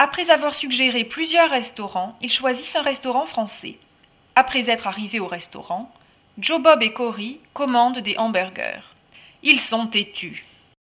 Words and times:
Après 0.00 0.30
avoir 0.30 0.54
suggéré 0.54 1.02
plusieurs 1.02 1.50
restaurants, 1.50 2.16
ils 2.22 2.30
choisissent 2.30 2.76
un 2.76 2.82
restaurant 2.82 3.26
français. 3.26 3.78
Après 4.36 4.70
être 4.70 4.86
arrivés 4.86 5.18
au 5.18 5.26
restaurant, 5.26 5.92
Joe 6.38 6.62
Bob 6.62 6.82
et 6.84 6.92
Cory 6.92 7.40
commandent 7.52 7.98
des 7.98 8.16
hamburgers. 8.16 8.94
Ils 9.42 9.58
sont 9.58 9.88
têtus. 9.88 10.46